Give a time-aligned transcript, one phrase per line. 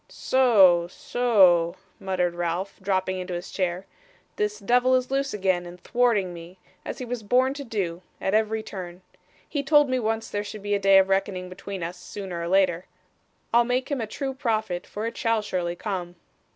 [0.09, 3.85] 'So, so,' muttered Ralph, dropping into his chair;
[4.35, 8.33] 'this devil is loose again, and thwarting me, as he was born to do, at
[8.33, 9.03] every turn.
[9.47, 12.47] He told me once there should be a day of reckoning between us, sooner or
[12.47, 12.85] later.
[13.53, 16.15] I'll make him a true prophet, for it shall surely come.